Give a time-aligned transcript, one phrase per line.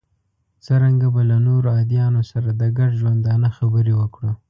[0.65, 4.31] څرنګه به له نورو ادیانو سره د ګډ ژوندانه خبرې وکړو.